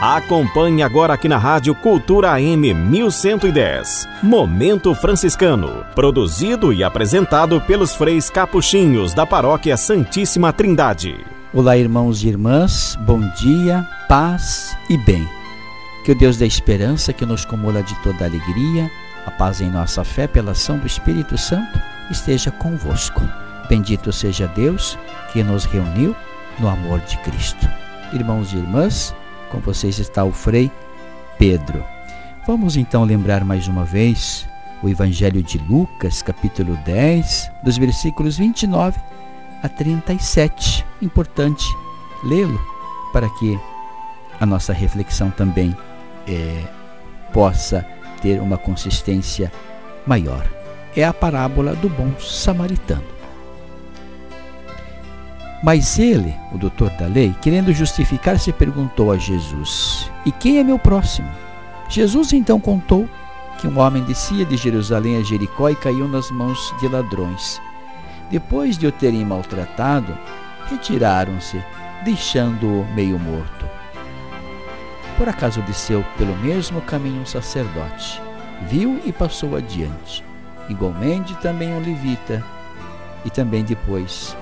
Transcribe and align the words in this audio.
Acompanhe 0.00 0.80
agora 0.80 1.14
aqui 1.14 1.28
na 1.28 1.38
Rádio 1.38 1.74
Cultura 1.74 2.30
AM 2.30 2.72
1110. 2.72 4.08
Momento 4.22 4.94
Franciscano. 4.94 5.84
Produzido 5.92 6.72
e 6.72 6.84
apresentado 6.84 7.60
pelos 7.62 7.96
freis 7.96 8.30
capuchinhos 8.30 9.12
da 9.12 9.26
Paróquia 9.26 9.76
Santíssima 9.76 10.52
Trindade. 10.52 11.18
Olá, 11.52 11.76
irmãos 11.76 12.22
e 12.22 12.28
irmãs. 12.28 12.96
Bom 13.00 13.18
dia, 13.40 13.84
paz 14.08 14.76
e 14.88 14.96
bem. 14.98 15.28
Que 16.04 16.12
o 16.12 16.14
Deus 16.14 16.38
da 16.38 16.46
esperança, 16.46 17.12
que 17.12 17.26
nos 17.26 17.44
cumula 17.44 17.82
de 17.82 17.96
toda 17.96 18.24
alegria, 18.24 18.88
a 19.26 19.32
paz 19.32 19.60
em 19.60 19.68
nossa 19.68 20.04
fé 20.04 20.28
pela 20.28 20.52
ação 20.52 20.78
do 20.78 20.86
Espírito 20.86 21.36
Santo, 21.36 21.76
esteja 22.08 22.52
convosco. 22.52 23.28
Bendito 23.68 24.12
seja 24.12 24.46
Deus 24.46 24.96
que 25.32 25.42
nos 25.42 25.64
reuniu 25.64 26.14
no 26.60 26.68
amor 26.68 27.00
de 27.00 27.18
Cristo. 27.18 27.68
Irmãos 28.12 28.52
e 28.52 28.58
irmãs, 28.58 29.12
com 29.48 29.58
vocês 29.58 29.98
está 29.98 30.24
o 30.24 30.32
Frei 30.32 30.70
Pedro. 31.38 31.84
Vamos 32.46 32.76
então 32.76 33.04
lembrar 33.04 33.44
mais 33.44 33.68
uma 33.68 33.84
vez 33.84 34.46
o 34.82 34.88
Evangelho 34.88 35.42
de 35.42 35.58
Lucas, 35.58 36.22
capítulo 36.22 36.76
10, 36.84 37.50
dos 37.64 37.76
versículos 37.76 38.38
29 38.38 38.98
a 39.62 39.68
37. 39.68 40.84
Importante 41.02 41.64
lê-lo 42.24 42.60
para 43.12 43.28
que 43.28 43.58
a 44.40 44.46
nossa 44.46 44.72
reflexão 44.72 45.30
também 45.30 45.76
é, 46.26 46.64
possa 47.32 47.84
ter 48.22 48.40
uma 48.40 48.56
consistência 48.56 49.52
maior. 50.06 50.46
É 50.96 51.04
a 51.04 51.12
parábola 51.12 51.74
do 51.74 51.88
bom 51.88 52.12
samaritano. 52.18 53.17
Mas 55.62 55.98
ele, 55.98 56.36
o 56.52 56.58
doutor 56.58 56.90
da 56.90 57.06
lei, 57.06 57.34
querendo 57.42 57.72
justificar-se, 57.72 58.52
perguntou 58.52 59.10
a 59.10 59.18
Jesus: 59.18 60.10
E 60.24 60.30
quem 60.30 60.58
é 60.58 60.64
meu 60.64 60.78
próximo? 60.78 61.28
Jesus 61.88 62.32
então 62.32 62.60
contou 62.60 63.08
que 63.58 63.66
um 63.66 63.78
homem 63.78 64.04
descia 64.04 64.44
de 64.44 64.56
Jerusalém 64.56 65.16
a 65.16 65.22
Jericó 65.22 65.68
e 65.68 65.74
caiu 65.74 66.06
nas 66.06 66.30
mãos 66.30 66.72
de 66.80 66.86
ladrões. 66.86 67.60
Depois 68.30 68.78
de 68.78 68.86
o 68.86 68.92
terem 68.92 69.24
maltratado, 69.24 70.16
retiraram-se, 70.70 71.60
deixando-o 72.04 72.86
meio 72.94 73.18
morto. 73.18 73.66
Por 75.16 75.28
acaso 75.28 75.60
desceu 75.62 76.04
pelo 76.16 76.36
mesmo 76.36 76.80
caminho 76.82 77.22
um 77.22 77.26
sacerdote, 77.26 78.22
viu 78.68 79.00
e 79.04 79.12
passou 79.12 79.56
adiante. 79.56 80.24
Igualmente 80.68 81.34
também 81.36 81.72
um 81.72 81.80
levita, 81.80 82.44
e 83.24 83.30
também 83.30 83.64
depois 83.64 84.36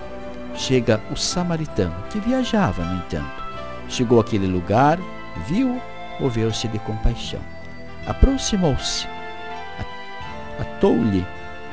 chega 0.57 1.01
o 1.11 1.17
samaritano, 1.17 1.95
que 2.11 2.19
viajava, 2.19 2.83
no 2.85 2.97
entanto. 2.97 3.45
Chegou 3.89 4.19
àquele 4.19 4.47
lugar, 4.47 4.99
viu, 5.47 5.81
moveu-se 6.19 6.67
de 6.69 6.79
compaixão. 6.81 7.41
Aproximou-se, 8.07 9.07
atou-lhe 10.59 11.25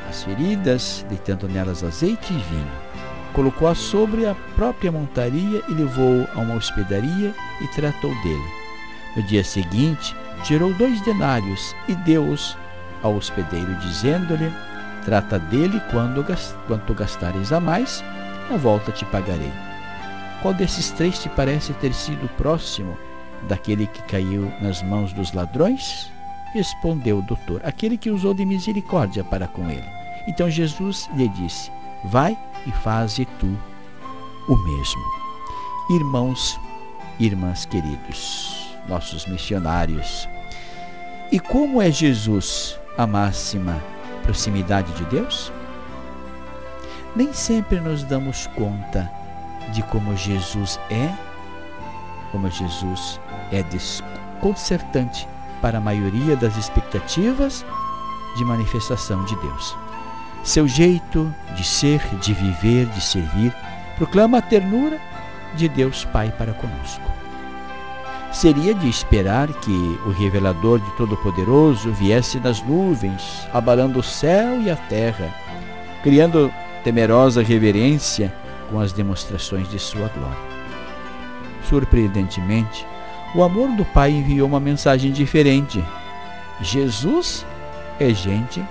as 0.10 0.24
feridas, 0.24 1.06
deitando 1.10 1.48
nelas 1.48 1.84
azeite 1.84 2.34
e 2.34 2.38
vinho. 2.38 2.72
Colocou-a 3.34 3.74
sobre 3.74 4.28
a 4.28 4.36
própria 4.56 4.92
montaria 4.92 5.64
e 5.68 5.74
levou 5.74 6.28
a 6.36 6.40
uma 6.40 6.56
hospedaria 6.56 7.34
e 7.62 7.68
tratou 7.70 8.12
dele. 8.22 8.64
No 9.16 9.24
dia 9.24 9.44
seguinte, 9.44 10.16
tirou 10.44 10.74
dois 10.74 11.02
denários 11.02 11.76
e 11.88 11.96
deu-os 11.96 12.56
ao 13.02 13.16
hospedeiro, 13.16 13.74
dizendo-lhe: 13.76 14.52
Trata 15.04 15.40
dele 15.40 15.82
quando, 15.92 16.24
quanto 16.68 16.94
gastares 16.94 17.52
a 17.52 17.60
mais, 17.60 18.04
na 18.50 18.58
volta 18.58 18.92
te 18.92 19.06
pagarei. 19.06 19.52
Qual 20.42 20.54
desses 20.54 20.92
três 20.92 21.20
te 21.20 21.30
parece 21.30 21.74
ter 21.74 21.94
sido 21.94 22.28
próximo 22.36 22.98
daquele 23.48 23.88
que 23.88 24.02
caiu 24.04 24.52
nas 24.62 24.82
mãos 24.82 25.14
dos 25.14 25.32
ladrões? 25.32 26.12
Respondeu 26.54 27.20
o 27.20 27.22
doutor: 27.22 27.62
Aquele 27.64 27.98
que 27.98 28.12
usou 28.12 28.34
de 28.34 28.46
misericórdia 28.46 29.24
para 29.24 29.48
com 29.48 29.70
ele. 29.70 29.88
Então 30.28 30.50
Jesus 30.50 31.10
lhe 31.16 31.28
disse: 31.30 31.72
Vai 32.04 32.38
e 32.66 32.72
faze 32.72 33.26
tu 33.40 33.58
o 34.48 34.58
mesmo. 34.58 35.02
Irmãos, 35.92 36.60
irmãs 37.20 37.66
queridos, 37.66 38.76
nossos 38.88 39.26
missionários. 39.26 40.28
E 41.32 41.40
como 41.40 41.82
é 41.82 41.90
Jesus 41.90 42.80
a 42.98 43.08
máxima 43.08 43.82
proximidade 44.24 44.92
de 44.94 45.06
Deus? 45.06 45.52
Nem 47.16 47.32
sempre 47.34 47.80
nos 47.80 48.04
damos 48.04 48.48
conta 48.48 49.10
de 49.72 49.84
como 49.84 50.16
Jesus 50.16 50.80
é, 50.90 51.10
como 52.32 52.50
Jesus 52.50 53.20
é 53.52 53.62
desconcertante 53.64 55.28
para 55.62 55.78
a 55.78 55.82
maioria 55.82 56.36
das 56.36 56.58
expectativas 56.58 57.66
de 58.36 58.44
manifestação 58.44 59.24
de 59.26 59.36
Deus. 59.38 59.78
Seu 60.44 60.68
jeito 60.68 61.34
de 61.56 61.64
ser, 61.64 62.02
de 62.20 62.34
viver, 62.34 62.88
de 62.88 63.00
servir, 63.00 63.54
proclama 63.96 64.40
a 64.40 64.42
ternura 64.42 65.00
de 65.56 65.70
Deus 65.70 66.04
Pai 66.06 66.34
para 66.38 66.54
conosco. 66.54 67.14
Seria 68.32 68.74
de 68.74 68.90
esperar 68.90 69.48
que 69.48 70.00
o 70.08 70.10
revelador 70.10 70.80
de 70.80 70.98
Todo-Poderoso 70.98 71.92
viesse 71.94 72.40
nas 72.40 72.62
nuvens, 72.64 73.48
abalando 73.54 74.00
o 74.00 74.04
céu 74.04 74.60
e 74.60 74.72
a 74.72 74.76
terra, 74.76 75.30
criando 76.02 76.52
temerosa 76.84 77.42
reverência 77.42 78.34
com 78.70 78.80
as 78.80 78.92
demonstrações 78.92 79.70
de 79.70 79.80
sua 79.80 80.08
glória. 80.10 80.54
Surpreendentemente, 81.70 82.86
o 83.34 83.42
amor 83.42 83.70
do 83.70 83.86
Pai 83.86 84.12
enviou 84.12 84.48
uma 84.48 84.60
mensagem 84.60 85.12
diferente. 85.12 85.84
Jesus 86.62 87.46
é 88.00 88.14
gente 88.14 88.64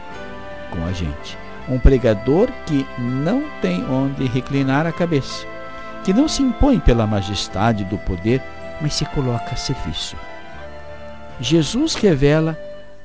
com 0.70 0.84
a 0.84 0.92
gente. 0.92 1.38
Um 1.68 1.78
pregador 1.78 2.48
que 2.66 2.86
não 2.98 3.44
tem 3.60 3.84
onde 3.88 4.26
reclinar 4.26 4.86
a 4.86 4.92
cabeça, 4.92 5.46
que 6.04 6.12
não 6.12 6.28
se 6.28 6.42
impõe 6.42 6.78
pela 6.78 7.06
majestade 7.06 7.84
do 7.84 7.96
poder, 7.98 8.42
mas 8.80 8.94
se 8.94 9.04
coloca 9.06 9.52
a 9.52 9.56
serviço. 9.56 10.16
Jesus 11.40 11.94
revela 11.94 12.58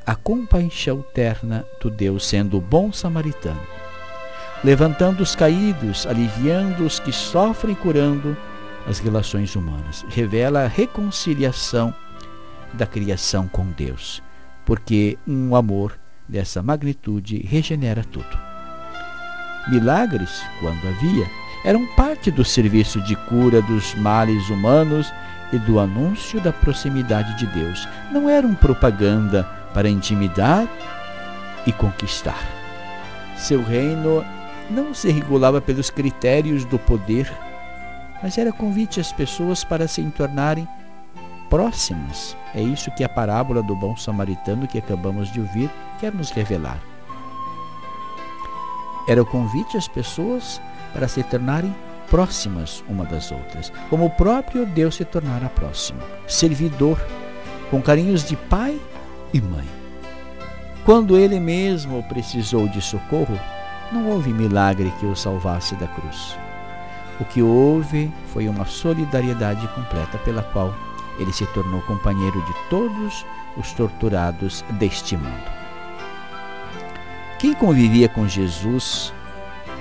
a 0.06 0.16
compaixão 0.16 1.04
terna 1.14 1.66
do 1.80 1.90
Deus 1.90 2.26
sendo 2.26 2.58
o 2.58 2.62
bom 2.62 2.92
samaritano 2.92 3.78
levantando 4.64 5.22
os 5.22 5.36
caídos, 5.36 6.06
aliviando 6.08 6.86
os 6.86 7.00
que 7.00 7.12
sofrem, 7.12 7.76
curando 7.76 8.36
as 8.88 9.00
relações 9.00 9.56
humanas. 9.56 10.06
Revela 10.10 10.64
a 10.64 10.68
reconciliação 10.68 11.94
da 12.74 12.86
criação 12.86 13.48
com 13.48 13.66
Deus, 13.66 14.22
porque 14.66 15.18
um 15.28 15.56
amor 15.56 15.98
dessa 16.28 16.62
magnitude 16.62 17.40
regenera 17.46 18.04
tudo. 18.04 18.48
Milagres, 19.70 20.42
quando 20.60 20.88
havia, 20.88 21.28
eram 21.66 21.86
parte 21.96 22.32
do 22.32 22.46
serviço 22.46 23.02
de 23.02 23.16
cura 23.16 23.62
dos 23.62 23.94
males 23.96 24.50
humanos 24.50 25.12
e 25.52 25.58
do 25.60 25.80
anúncio 25.80 26.40
da 26.42 26.54
proximidade 26.54 27.38
de 27.38 27.46
Deus. 27.48 27.88
Não 28.12 28.30
eram 28.30 28.56
propaganda 28.56 29.44
para 29.74 29.90
intimidar 29.90 30.68
e 31.66 31.72
conquistar. 31.72 32.40
Seu 33.38 33.62
reino 33.64 34.26
não 34.70 34.94
se 34.94 35.10
regulava 35.10 35.62
pelos 35.62 35.90
critérios 35.90 36.66
do 36.66 36.78
poder, 36.78 37.32
mas 38.22 38.38
era 38.38 38.52
convite 38.52 39.00
às 39.00 39.12
pessoas 39.12 39.64
para 39.64 39.88
se 39.88 40.04
tornarem 40.12 40.68
próximas. 41.50 42.36
É 42.54 42.62
isso 42.62 42.92
que 42.92 43.04
a 43.04 43.10
parábola 43.10 43.62
do 43.64 43.76
bom 43.76 43.96
samaritano 43.96 44.68
que 44.68 44.78
acabamos 44.78 45.32
de 45.32 45.40
ouvir 45.40 45.70
quer 46.00 46.14
nos 46.14 46.32
revelar. 46.32 46.80
Era 49.08 49.22
o 49.22 49.26
convite 49.26 49.78
às 49.78 49.88
pessoas 49.88 50.62
para 50.94 51.08
se 51.08 51.24
tornarem 51.24 51.74
próximas 52.10 52.84
uma 52.88 53.06
das 53.06 53.32
outras, 53.32 53.72
como 53.90 54.06
o 54.06 54.10
próprio 54.10 54.66
Deus 54.66 54.96
se 54.96 55.06
tornara 55.06 55.50
próximo, 55.50 56.00
servidor, 56.28 57.00
com 57.70 57.82
carinhos 57.82 58.24
de 58.24 58.36
pai 58.36 58.80
e 59.34 59.42
mãe. 59.42 59.68
Quando 60.86 61.18
ele 61.18 61.40
mesmo 61.40 62.02
precisou 62.04 62.68
de 62.68 62.82
socorro, 62.82 63.38
não 63.92 64.08
houve 64.08 64.34
milagre 64.34 64.92
que 65.00 65.06
o 65.06 65.16
salvasse 65.16 65.76
da 65.76 65.88
cruz. 65.88 66.38
O 67.20 67.26
que 67.26 67.42
houve 67.42 68.12
foi 68.32 68.48
uma 68.48 68.66
solidariedade 68.66 69.68
completa 69.70 70.18
pela 70.20 70.44
qual 70.44 70.74
ele 71.18 71.34
se 71.34 71.46
tornou 71.48 71.82
companheiro 71.82 72.40
de 72.44 72.54
todos 72.70 73.26
os 73.58 73.72
torturados 73.74 74.64
deste 74.72 75.18
mundo. 75.18 75.58
Quem 77.40 77.54
convivia 77.54 78.08
com 78.08 78.28
Jesus 78.28 79.14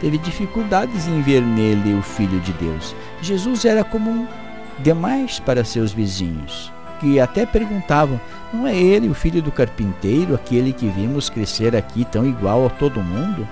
teve 0.01 0.19
dificuldades 0.19 1.07
em 1.07 1.21
ver 1.21 1.43
nele 1.43 1.95
o 1.95 2.03
Filho 2.03 2.41
de 2.41 2.53
Deus. 2.53 2.95
Jesus 3.21 3.65
era 3.65 3.85
comum 3.85 4.27
demais 4.79 5.39
para 5.41 5.65
seus 5.65 5.93
vizinhos, 5.93 6.73
que 7.01 7.19
até 7.21 7.45
perguntavam: 7.45 8.21
não 8.53 8.67
é 8.67 8.75
ele 8.75 9.09
o 9.09 9.15
filho 9.15 9.43
do 9.43 9.53
carpinteiro, 9.53 10.35
aquele 10.35 10.73
que 10.73 10.89
vimos 10.89 11.29
crescer 11.29 11.75
aqui 11.75 12.05
tão 12.05 12.27
igual 12.27 12.67
a 12.67 12.71
todo 12.71 13.03
mundo? 13.03 13.47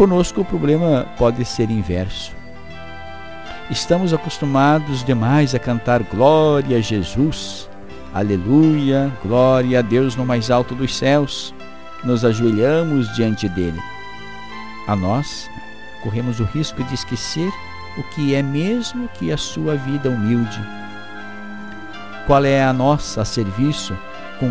Conosco 0.00 0.40
o 0.40 0.44
problema 0.46 1.06
pode 1.18 1.44
ser 1.44 1.70
inverso. 1.70 2.32
estamos 3.70 4.14
acostumados 4.14 5.04
demais 5.04 5.54
a 5.54 5.58
cantar 5.58 6.02
glória 6.02 6.78
a 6.78 6.80
Jesus, 6.80 7.68
aleluia, 8.14 9.12
glória 9.22 9.80
a 9.80 9.82
Deus 9.82 10.16
no 10.16 10.24
mais 10.24 10.50
alto 10.50 10.74
dos 10.74 10.96
céus. 10.96 11.54
Nos 12.02 12.24
ajoelhamos 12.24 13.14
diante 13.14 13.46
dele. 13.46 13.78
A 14.88 14.96
nós, 14.96 15.50
corremos 16.02 16.40
o 16.40 16.44
risco 16.44 16.82
de 16.82 16.94
esquecer 16.94 17.52
o 17.98 18.02
que 18.14 18.34
é 18.34 18.42
mesmo 18.42 19.06
que 19.18 19.30
a 19.30 19.36
sua 19.36 19.76
vida 19.76 20.08
humilde. 20.08 20.64
Qual 22.26 22.42
é 22.42 22.64
a 22.64 22.72
nossa 22.72 23.20
a 23.20 23.24
serviço 23.26 23.94
com 24.38 24.48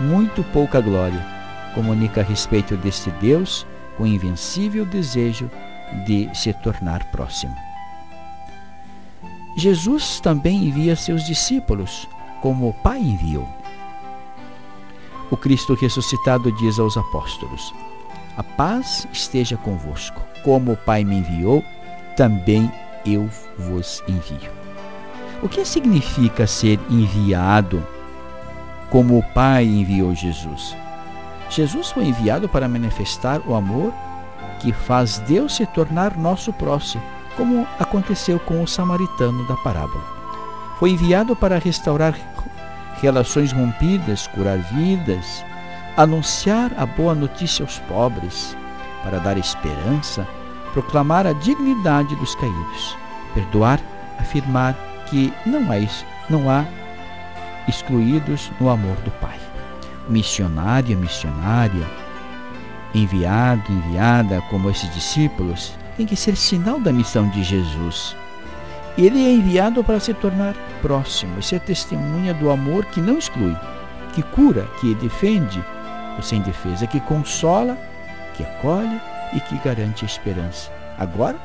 muito 0.00 0.44
pouca 0.52 0.80
glória? 0.80 1.26
Comunica 1.74 2.20
a 2.20 2.24
respeito 2.24 2.76
deste 2.76 3.10
Deus 3.20 3.66
com 4.00 4.06
invencível 4.06 4.86
desejo 4.86 5.50
de 6.06 6.30
se 6.32 6.54
tornar 6.54 7.04
próximo. 7.10 7.54
Jesus 9.58 10.20
também 10.20 10.64
envia 10.64 10.96
seus 10.96 11.26
discípulos, 11.26 12.08
como 12.40 12.70
o 12.70 12.72
Pai 12.72 12.98
enviou. 12.98 13.46
O 15.30 15.36
Cristo 15.36 15.74
ressuscitado 15.74 16.50
diz 16.52 16.78
aos 16.78 16.96
apóstolos: 16.96 17.74
A 18.38 18.42
paz 18.42 19.06
esteja 19.12 19.58
convosco. 19.58 20.22
Como 20.42 20.72
o 20.72 20.76
Pai 20.78 21.04
me 21.04 21.16
enviou, 21.16 21.62
também 22.16 22.72
eu 23.04 23.28
vos 23.58 24.02
envio. 24.08 24.50
O 25.42 25.48
que 25.48 25.62
significa 25.62 26.46
ser 26.46 26.80
enviado 26.88 27.86
como 28.88 29.18
o 29.18 29.22
Pai 29.34 29.66
enviou 29.66 30.14
Jesus? 30.14 30.74
Jesus 31.50 31.90
foi 31.90 32.04
enviado 32.04 32.48
para 32.48 32.68
manifestar 32.68 33.40
o 33.44 33.54
amor 33.54 33.92
que 34.60 34.72
faz 34.72 35.18
Deus 35.18 35.56
se 35.56 35.66
tornar 35.66 36.16
nosso 36.16 36.52
próximo, 36.52 37.02
como 37.36 37.66
aconteceu 37.78 38.38
com 38.38 38.62
o 38.62 38.68
samaritano 38.68 39.46
da 39.48 39.56
parábola. 39.56 40.04
Foi 40.78 40.90
enviado 40.90 41.34
para 41.34 41.58
restaurar 41.58 42.14
relações 43.02 43.52
rompidas, 43.52 44.28
curar 44.28 44.58
vidas, 44.58 45.44
anunciar 45.96 46.72
a 46.76 46.86
boa 46.86 47.14
notícia 47.14 47.64
aos 47.64 47.78
pobres, 47.80 48.56
para 49.02 49.18
dar 49.18 49.36
esperança, 49.36 50.26
proclamar 50.72 51.26
a 51.26 51.32
dignidade 51.32 52.14
dos 52.16 52.34
caídos, 52.36 52.96
perdoar, 53.34 53.80
afirmar 54.18 54.74
que 55.06 55.32
não 55.44 55.62
há, 55.72 55.76
não 56.28 56.48
há 56.48 56.64
excluídos 57.66 58.52
no 58.60 58.68
amor 58.68 58.96
do 58.96 59.10
Pai. 59.12 59.49
Missionário, 60.10 60.98
missionária, 60.98 61.86
enviado, 62.94 63.72
enviada, 63.72 64.42
como 64.50 64.68
esses 64.68 64.92
discípulos, 64.92 65.72
tem 65.96 66.04
que 66.04 66.16
ser 66.16 66.36
sinal 66.36 66.80
da 66.80 66.92
missão 66.92 67.28
de 67.28 67.42
Jesus. 67.42 68.16
Ele 68.98 69.24
é 69.24 69.32
enviado 69.32 69.84
para 69.84 70.00
se 70.00 70.12
tornar 70.12 70.54
próximo 70.82 71.38
e 71.38 71.42
ser 71.42 71.60
testemunha 71.60 72.34
do 72.34 72.50
amor 72.50 72.84
que 72.86 73.00
não 73.00 73.18
exclui, 73.18 73.56
que 74.14 74.22
cura, 74.22 74.68
que 74.80 74.94
defende 74.96 75.64
o 76.18 76.22
sem 76.22 76.42
defesa, 76.42 76.86
que 76.86 77.00
consola, 77.00 77.78
que 78.36 78.42
acolhe 78.42 79.00
e 79.32 79.40
que 79.40 79.56
garante 79.58 80.04
a 80.04 80.08
esperança, 80.08 80.70
agora 80.98 81.38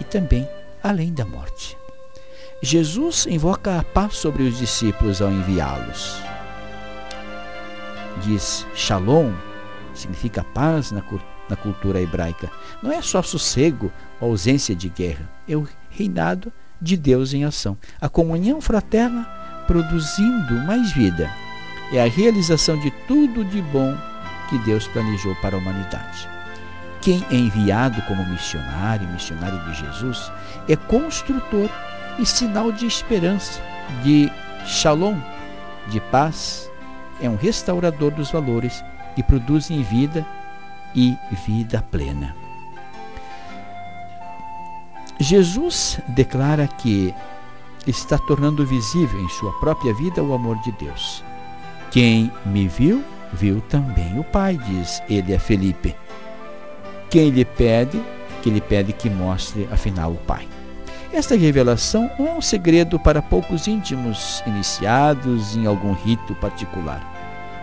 e 0.00 0.04
também 0.04 0.48
além 0.82 1.12
da 1.12 1.24
morte. 1.24 1.76
Jesus 2.62 3.26
invoca 3.26 3.78
a 3.78 3.84
paz 3.84 4.16
sobre 4.16 4.42
os 4.42 4.58
discípulos 4.58 5.22
ao 5.22 5.30
enviá-los. 5.30 6.27
Diz 8.22 8.66
Shalom, 8.74 9.32
significa 9.94 10.44
paz 10.44 10.90
na, 10.90 11.02
na 11.48 11.56
cultura 11.56 12.00
hebraica. 12.00 12.50
Não 12.82 12.92
é 12.92 13.00
só 13.02 13.22
sossego 13.22 13.92
ou 14.20 14.30
ausência 14.30 14.74
de 14.74 14.88
guerra, 14.88 15.28
é 15.48 15.56
o 15.56 15.66
reinado 15.90 16.52
de 16.80 16.96
Deus 16.96 17.32
em 17.32 17.44
ação. 17.44 17.76
A 18.00 18.08
comunhão 18.08 18.60
fraterna 18.60 19.28
produzindo 19.66 20.54
mais 20.66 20.92
vida. 20.92 21.30
É 21.92 22.02
a 22.02 22.08
realização 22.08 22.78
de 22.80 22.90
tudo 23.06 23.44
de 23.44 23.60
bom 23.62 23.96
que 24.48 24.58
Deus 24.60 24.88
planejou 24.88 25.34
para 25.36 25.56
a 25.56 25.58
humanidade. 25.58 26.28
Quem 27.00 27.24
é 27.30 27.34
enviado 27.34 28.00
como 28.02 28.26
missionário, 28.26 29.08
missionário 29.08 29.58
de 29.66 29.78
Jesus, 29.78 30.32
é 30.68 30.74
construtor 30.74 31.68
e 32.18 32.26
sinal 32.26 32.72
de 32.72 32.86
esperança, 32.86 33.60
de 34.02 34.30
shalom, 34.66 35.16
de 35.88 36.00
paz. 36.00 36.70
É 37.20 37.28
um 37.28 37.36
restaurador 37.36 38.12
dos 38.12 38.30
valores 38.30 38.84
que 39.14 39.22
produzem 39.22 39.82
vida 39.82 40.24
e 40.94 41.16
vida 41.46 41.82
plena. 41.90 42.34
Jesus 45.20 45.98
declara 46.08 46.68
que 46.68 47.12
está 47.86 48.16
tornando 48.18 48.64
visível 48.64 49.20
em 49.20 49.28
sua 49.30 49.52
própria 49.58 49.92
vida 49.94 50.22
o 50.22 50.32
amor 50.32 50.56
de 50.60 50.70
Deus. 50.72 51.24
Quem 51.90 52.30
me 52.46 52.68
viu, 52.68 53.02
viu 53.32 53.60
também 53.62 54.18
o 54.18 54.24
Pai, 54.24 54.56
diz 54.56 55.02
ele 55.08 55.34
a 55.34 55.40
Felipe. 55.40 55.96
Quem 57.10 57.30
lhe 57.30 57.44
pede, 57.44 58.00
que 58.42 58.50
lhe 58.50 58.60
pede 58.60 58.92
que 58.92 59.10
mostre 59.10 59.68
afinal 59.72 60.12
o 60.12 60.16
Pai. 60.16 60.46
Esta 61.12 61.34
revelação 61.36 62.10
não 62.18 62.28
é 62.28 62.32
um 62.32 62.40
segredo 62.40 62.98
para 62.98 63.22
poucos 63.22 63.66
íntimos 63.66 64.42
iniciados 64.46 65.56
em 65.56 65.66
algum 65.66 65.92
rito 65.92 66.34
particular. 66.34 67.02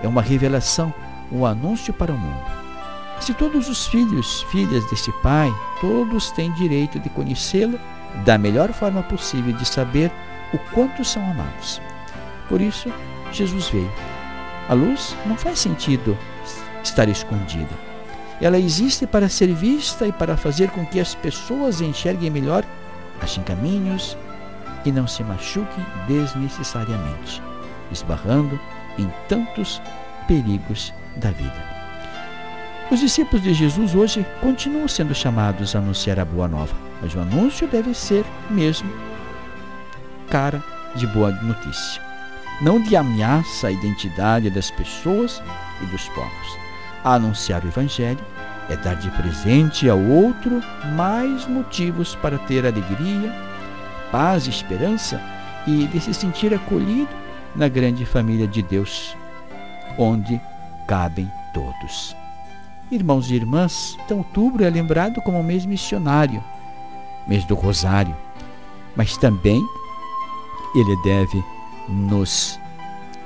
É 0.02 0.08
uma 0.08 0.22
revelação, 0.22 0.92
um 1.32 1.46
anúncio 1.46 1.94
para 1.94 2.12
o 2.12 2.18
mundo. 2.18 2.44
Se 3.20 3.34
todos 3.34 3.70
os 3.70 3.88
filhos, 3.88 4.42
filhas 4.52 4.84
deste 4.90 5.12
Pai, 5.22 5.54
todos 5.80 6.32
têm 6.32 6.52
direito 6.54 7.00
de 7.00 7.10
conhecê-lo 7.10 7.80
da 8.26 8.38
melhor 8.38 8.74
forma 8.74 9.04
possível 9.04 9.54
de 9.54 9.66
saber 9.66 10.12
o 10.54 10.58
quanto 10.74 11.06
são 11.06 11.24
amados. 11.30 11.80
Por 12.50 12.60
isso, 12.60 12.92
Jesus 13.32 13.70
veio. 13.70 13.92
A 14.68 14.74
luz 14.74 15.16
não 15.26 15.38
faz 15.38 15.60
sentido 15.60 16.18
estar 16.84 17.08
escondida. 17.08 17.70
Ela 18.42 18.60
existe 18.60 19.06
para 19.06 19.30
ser 19.30 19.54
vista 19.54 20.08
e 20.08 20.12
para 20.12 20.36
fazer 20.36 20.70
com 20.72 20.86
que 20.86 21.00
as 21.00 21.16
pessoas 21.16 21.80
enxerguem 21.80 22.30
melhor, 22.30 22.66
achem 23.22 23.44
caminhos 23.44 24.18
e 24.86 24.92
não 24.92 25.08
se 25.08 25.24
machuquem 25.24 25.86
desnecessariamente, 26.08 27.42
esbarrando 27.92 28.60
em 28.98 29.12
tantos 29.28 29.82
perigos 30.28 30.94
da 31.18 31.32
vida. 31.32 31.76
Os 32.92 33.00
discípulos 33.00 33.44
de 33.44 33.54
Jesus 33.54 33.96
hoje 33.96 34.26
continuam 34.42 34.88
sendo 34.88 35.16
chamados 35.16 35.76
a 35.76 35.80
anunciar 35.80 36.20
a 36.20 36.26
boa 36.26 36.48
nova, 36.48 36.76
mas 37.02 37.16
o 37.16 37.20
anúncio 37.20 37.68
deve 37.68 37.94
ser 37.94 38.24
mesmo 38.50 38.92
cara 40.30 40.62
de 40.96 41.08
boa 41.08 41.32
notícia, 41.32 42.02
não 42.62 42.82
de 42.82 42.96
ameaça 42.96 43.68
à 43.68 43.72
identidade 43.72 44.50
das 44.50 44.70
pessoas 44.72 45.42
e 45.82 45.86
dos 45.88 46.08
povos 46.10 46.66
anunciar 47.14 47.64
o 47.64 47.68
Evangelho 47.68 48.20
é 48.70 48.76
dar 48.76 48.96
de 48.96 49.10
presente 49.12 49.90
ao 49.90 50.00
outro 50.00 50.62
mais 50.96 51.48
motivos 51.48 52.16
para 52.16 52.38
ter 52.38 52.66
alegria, 52.66 53.34
paz 54.12 54.48
e 54.48 54.50
esperança 54.50 55.22
e 55.68 55.88
de 55.88 56.00
se 56.00 56.14
sentir 56.14 56.54
acolhido 56.54 57.10
na 57.56 57.68
grande 57.68 58.06
família 58.06 58.48
de 58.48 58.62
Deus, 58.62 59.16
onde 59.98 60.42
cabem 60.88 61.32
todos. 61.54 62.16
Irmãos 62.92 63.30
e 63.32 63.36
irmãs, 63.36 63.98
então 64.06 64.20
outubro 64.20 64.64
é 64.64 64.70
lembrado 64.70 65.22
como 65.22 65.42
mês 65.44 65.66
missionário, 65.66 66.44
mês 67.28 67.44
do 67.46 67.56
Rosário, 67.56 68.16
mas 68.96 69.18
também 69.18 69.62
ele 70.76 70.96
deve 71.04 71.44
nos 71.88 72.60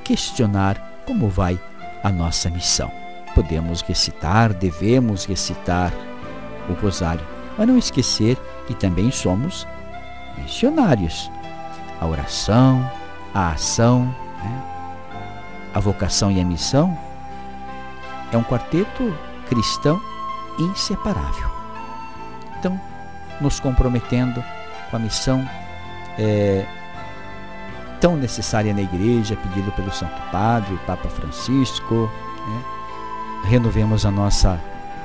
questionar 0.03 0.77
como 1.05 1.27
vai 1.29 1.59
a 2.03 2.09
nossa 2.09 2.49
missão 2.49 2.98
podemos 3.39 3.79
recitar, 3.79 4.53
devemos 4.53 5.23
recitar 5.23 5.93
o 6.67 6.73
rosário, 6.73 7.25
mas 7.57 7.65
não 7.65 7.77
esquecer 7.77 8.35
que 8.67 8.73
também 8.73 9.09
somos 9.11 9.65
missionários. 10.37 11.31
A 12.01 12.05
oração, 12.05 12.91
a 13.33 13.51
ação, 13.51 14.03
né? 14.43 14.63
a 15.73 15.79
vocação 15.79 16.29
e 16.29 16.41
a 16.41 16.43
missão 16.43 16.97
é 18.29 18.35
um 18.37 18.43
quarteto 18.43 19.17
cristão 19.47 20.01
inseparável. 20.59 21.49
Então, 22.59 22.77
nos 23.39 23.57
comprometendo 23.57 24.43
com 24.91 24.97
a 24.97 24.99
missão 24.99 25.49
é, 26.17 26.65
tão 28.01 28.17
necessária 28.17 28.73
na 28.73 28.81
igreja, 28.81 29.37
pedido 29.37 29.71
pelo 29.71 29.93
Santo 29.93 30.21
Padre, 30.29 30.77
Papa 30.85 31.07
Francisco, 31.07 32.11
né? 32.45 32.78
Renovemos 33.45 34.05
a 34.05 34.11
nossa 34.11 34.59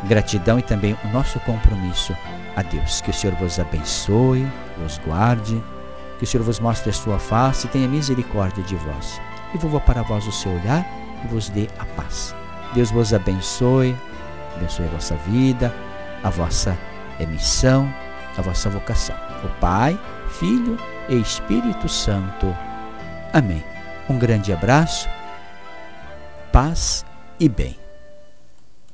gratidão 0.04 0.58
e 0.58 0.62
também 0.62 0.96
o 1.04 1.08
nosso 1.08 1.38
compromisso 1.40 2.16
a 2.56 2.62
Deus. 2.62 3.00
Que 3.00 3.10
o 3.10 3.14
Senhor 3.14 3.36
vos 3.36 3.58
abençoe, 3.58 4.46
vos 4.78 4.98
guarde, 4.98 5.62
que 6.18 6.24
o 6.24 6.26
Senhor 6.26 6.44
vos 6.44 6.60
mostre 6.60 6.90
a 6.90 6.92
sua 6.92 7.18
face 7.18 7.66
e 7.66 7.70
tenha 7.70 7.88
misericórdia 7.88 8.62
de 8.62 8.76
vós. 8.76 9.20
E 9.54 9.58
volva 9.58 9.80
para 9.80 10.02
vós 10.02 10.26
o 10.26 10.32
seu 10.32 10.52
olhar 10.52 10.86
e 11.24 11.28
vos 11.28 11.48
dê 11.48 11.68
a 11.78 11.84
paz. 11.84 12.34
Deus 12.74 12.90
vos 12.90 13.14
abençoe, 13.14 13.96
abençoe 14.56 14.86
a 14.86 14.90
vossa 14.90 15.14
vida, 15.16 15.74
a 16.22 16.30
vossa 16.30 16.76
emissão, 17.20 17.92
a 18.36 18.42
vossa 18.42 18.68
vocação. 18.68 19.16
O 19.44 19.48
Pai, 19.60 19.98
Filho 20.28 20.76
e 21.08 21.16
Espírito 21.20 21.88
Santo. 21.88 22.54
Amém. 23.32 23.62
Um 24.08 24.18
grande 24.18 24.52
abraço, 24.52 25.08
paz 26.52 27.04
e 27.38 27.48
bem. 27.48 27.83